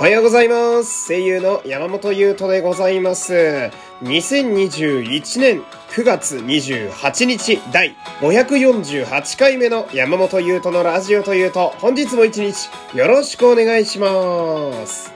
[0.00, 1.08] おはようございます。
[1.08, 3.34] 声優の山本優斗でございます。
[4.04, 15.12] 2021年9月28日第548回目の山本優斗のラジオというと、本日も一日よろしくお願いします。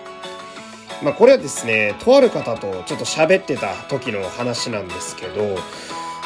[1.00, 5.58] まあこれはですね、とある方とちょっと喋ってた時の話なんですけど、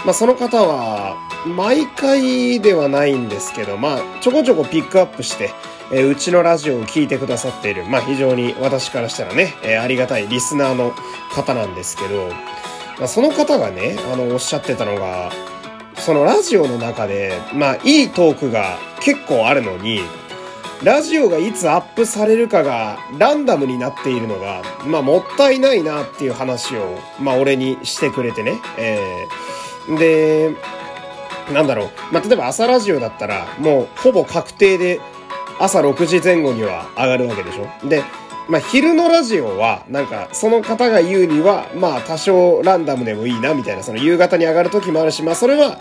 [0.04, 1.16] まあその方は
[1.46, 5.50] 毎回ではないんですけど、まあちょこちょこピックアップして、
[5.92, 10.92] えーうちのラジオを聞いてくださっている、まあ非常に私からしたらね、えーありがたいリスナーの
[11.32, 12.28] 方なんですけど、
[12.98, 15.30] まあ、その方がね、あの、おっしゃってたのが、
[15.96, 20.00] そのラジオの中で、まあいいトークが結構あるのに、
[20.82, 28.60] ラジオがいつアップされるかがランダムになっているのが、まあもったいないなっていう話を、まあ俺にしてくれてね。
[28.78, 29.55] えー
[29.88, 30.54] で、
[31.52, 31.90] なんだろう。
[32.12, 35.00] まあ例えば朝ラジオだったら、もうほぼ確定で
[35.58, 38.02] 朝6時前後には上がるわけでしょで、
[38.48, 45.78] まあ、昼のラジオは、なんか、その方が言うには、まあ、多少ランダムでもいいな、みたいな、その夕方に上がる時もあるし、まあ、それは、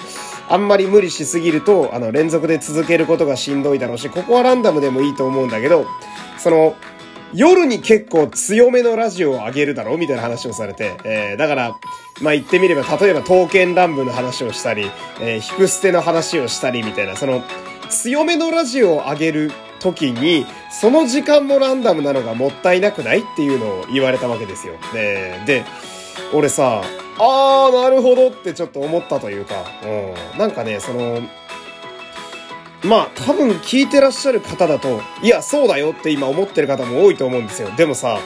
[0.50, 5.86] あんまり無理しすぎると、あの、連続で続けることがしんどいだろうし、ここはランダムでもいいと思うんだけど、
[6.40, 6.76] その、
[7.36, 11.76] 夜に結構強めのラジオを上げるだろうみたいな話をされて、えー、だから、
[12.22, 17.44] まあ言ってみれば、例えば刀剣乱舞の話をしたり、えー、ヒプステの話をしたりみたいな、その、
[17.90, 24.74] 強めのラジオを上げる時に、その時間もランダムなのがもったいなくないっていうのを言われたわけですよ。
[24.94, 25.66] で、で、
[26.34, 26.82] 俺さ、
[27.18, 31.22] あー、なるほどってちょっと思ったというか、うん、なんかね、その、
[32.86, 37.70] まあ多分聞いてらっしゃる方だと、いや、そうだよって今思ってる方も多いと思うんですよ。
[37.76, 38.20] でもさ、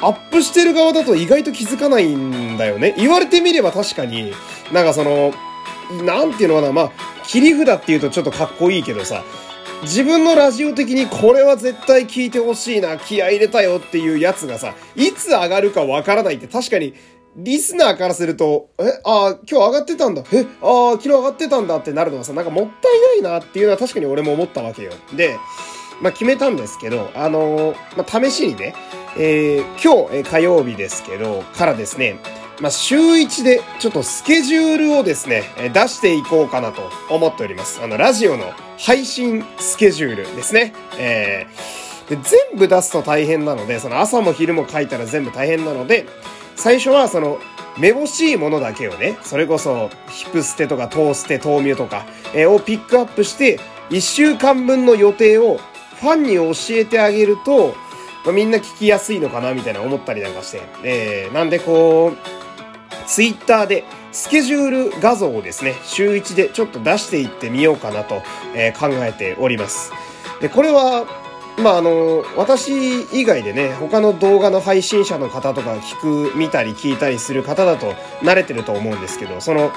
[0.00, 2.94] アップしてる側だと意外と気づかないんだよね。
[2.96, 4.32] 言われてみれば確かに、
[4.72, 5.32] なんかその、
[6.04, 6.92] なんていうのかな、まあ、
[7.26, 9.24] 切り札っていうとちょっとかっこいいけどさ、
[9.82, 16.94] 自分のラジオ的にこれは絶対聞いてほしいな、気合い入れたよっていうやつがさ、いつ上がるかわからないって確かに、
[17.36, 20.22] リスナーからすると、え、ああ、今日上がってたんだ。
[20.32, 24.92] え、ああ、昨日上がってたんだってなるのはさ、なんかもったいないなっていうのは確かに俺も思ったわけよ。
[25.14, 25.36] で、
[26.00, 28.74] まあ決めたんですけど、あのーまあ試しにね、
[29.16, 32.18] えー今日、え火曜日ですけど、からですね、
[32.60, 37.80] まあ週1でちょっとスケジュールをですね、え出していこうかなと思っております。
[37.82, 40.72] あの、ラジオの配信スケジュールですね。
[40.98, 46.06] えーで全部出すと大変なので、その朝も昼も書いたら全部大変なので、
[46.58, 47.38] 最初はその、
[47.78, 52.04] めぼしいものだけをね、それこそ、ヒプステとかトーステ、豆乳とか、
[52.34, 53.60] えーをピックアップして、
[53.90, 55.58] 1週間分の予定を
[56.00, 57.74] ファンに教えてあげると、
[58.24, 60.62] まあ、みんな聞きやすいのかな、みたいな思ったりなんかして。
[60.82, 68.22] えー、なんでこう、ツイッターでスケジュール画像をですね、週1でちょっと出していってみようかなと、
[68.56, 69.92] えー考えております。
[70.40, 71.06] で、これは、
[71.62, 79.72] まあ、あの、私以外でね、他の動画の配信者の方とか聞く、見たり聞いたりする方だと慣れてると思うんですけど、その、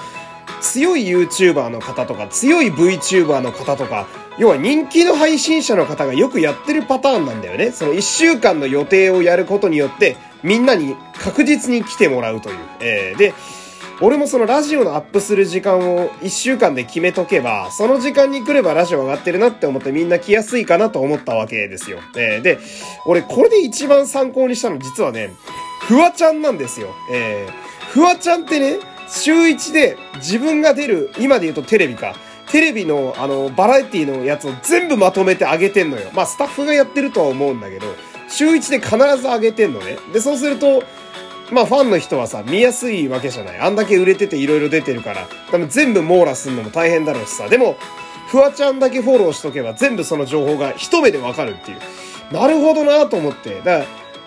[0.60, 7.72] 強い YouTuber の方とか、強い VTuber の方とか、要は人気の配信者の方がよくやってるパターンなんだよね。
[7.72, 12.58] その1週間の予定をやることによって、みんなに確実に来てもらうという。
[12.80, 13.34] えーで、
[14.04, 22.00] 俺もそのラジオのアップする時間を1週間で決めとけば、その時間に来ればラジオ上がってるなって思ってみんな来やすいかなと思ったわけですよ。
[22.18, 22.58] えーで、
[23.06, 25.30] 俺これで一番参考にしたの実はね、
[25.82, 26.96] フワちゃんなんですよ。
[27.14, 32.16] えー、フワちゃんってね、週1で自分が出る、今で言うとテレビか。
[32.52, 36.10] テレビの、あの、バラエティのやつを全部まとめてあげてんのよ。
[36.14, 37.86] まあ、スタッフがやってるとは思うんだけど、
[38.28, 39.98] 週1で必ず上げてんのね。
[40.12, 40.84] で、そうすると、
[41.52, 43.60] まあファンの人はさ、見やすいわけじゃない。
[43.60, 47.50] あんだけ売れてて色々出てるから、多分全部網羅するのも大変だろうしさ。
[47.50, 47.78] でも、
[48.28, 51.80] フワちゃんだけフォローしとけば全部その情報が一目でわかるっていう。
[52.32, 53.56] なるほどなと思って。
[53.60, 53.86] だから、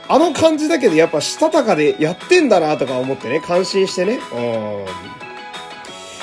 [0.09, 4.19] あの感じだけでやっぱしたたかでやってんだなとか思ってね、感心してね。
[4.33, 4.85] うん。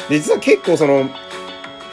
[0.10, 1.10] で実は結構その、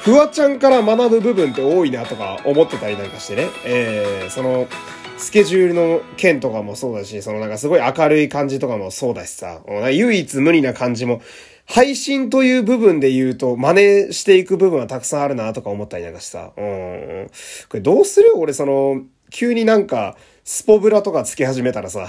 [0.01, 3.49] フワちゃんから学ぶ部分って多いなとか思ってたりなんかしてね。
[3.65, 4.69] えー、その、
[5.19, 9.61] スケジュールの件とかもそうだし、そのなんかすごい明るい感じとかもそうだしさ、
[9.91, 11.21] 唯一無二な感じも、
[11.67, 13.75] 配信という部分で言うと真
[14.07, 17.31] 似していく部分はたくさんあるなとか思ったりなんかしさ、うん。
[17.69, 22.09] これどうする俺その、急になんか、スポブラとかつけ始めたらさ、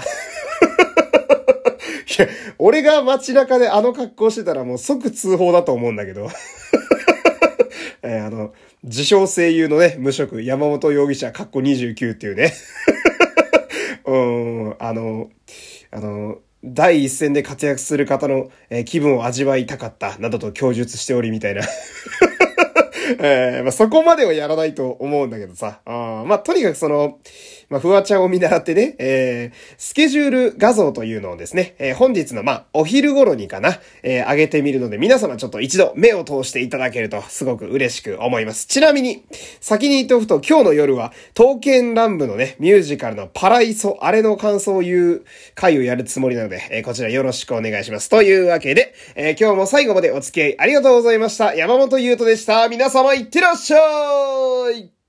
[2.18, 2.28] いや、
[2.58, 6.28] 俺が街中であの格好してたらもう即通報だと思うんだけど。
[8.02, 8.52] えーあの、
[8.84, 12.52] 自称声優のね、無職、山本容疑者、かっこ29っていうね。
[14.06, 15.30] うん、あの、
[15.90, 21.62] あの、第一線で活躍する方の、えー気分を味わいたかった、などと供述しておりみたいな。
[23.18, 25.80] えーまあ、そこまではやらないと思うんだけどさ。
[25.84, 27.18] あまあ、とにかくその、
[27.70, 38.66] まあ、フワちゃんを見習ってね、えー、スケジュール画像というのをですね、えー、本日のまあ、お昼頃にかな、えー、上げてみるので、皆様ちょっと一度目を通していただけると、すごく嬉しく思います。
[38.66, 39.24] ちなみに、
[39.60, 45.24] 先に言っておくと、今日の夜は、刀剣乱舞のね、ミュージカルのパライソ、あれの感想を言う
[45.54, 48.08] 回をやるつもりなので、えー、こちらよろしくお願いします。
[48.08, 51.54] というわけで、えー、今日も最後までお付き合いありがとうございました。
[51.54, 52.68] 山本優斗でした。
[52.68, 53.78] 皆様いってらっしゃ
[54.76, 54.99] い